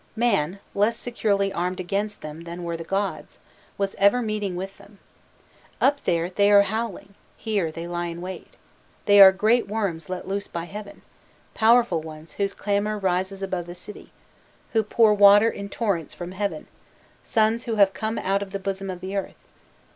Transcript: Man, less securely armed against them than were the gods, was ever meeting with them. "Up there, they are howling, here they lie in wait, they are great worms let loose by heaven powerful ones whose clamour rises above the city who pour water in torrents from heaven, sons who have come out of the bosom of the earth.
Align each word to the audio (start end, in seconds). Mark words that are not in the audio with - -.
Man, 0.15 0.57
less 0.73 0.97
securely 0.97 1.53
armed 1.53 1.79
against 1.79 2.21
them 2.21 2.41
than 2.45 2.63
were 2.63 2.75
the 2.75 2.83
gods, 2.83 3.37
was 3.77 3.93
ever 3.99 4.19
meeting 4.23 4.55
with 4.55 4.79
them. 4.79 4.97
"Up 5.79 6.03
there, 6.05 6.27
they 6.27 6.51
are 6.51 6.63
howling, 6.63 7.13
here 7.37 7.71
they 7.71 7.85
lie 7.85 8.07
in 8.07 8.19
wait, 8.19 8.55
they 9.05 9.21
are 9.21 9.31
great 9.31 9.67
worms 9.67 10.09
let 10.09 10.27
loose 10.27 10.47
by 10.47 10.63
heaven 10.63 11.03
powerful 11.53 12.01
ones 12.01 12.31
whose 12.31 12.55
clamour 12.55 12.97
rises 12.97 13.43
above 13.43 13.67
the 13.67 13.75
city 13.75 14.11
who 14.73 14.81
pour 14.81 15.13
water 15.13 15.49
in 15.51 15.69
torrents 15.69 16.15
from 16.15 16.31
heaven, 16.31 16.65
sons 17.23 17.65
who 17.65 17.75
have 17.75 17.93
come 17.93 18.17
out 18.17 18.41
of 18.41 18.49
the 18.53 18.57
bosom 18.59 18.89
of 18.89 19.01
the 19.01 19.15
earth. 19.15 19.45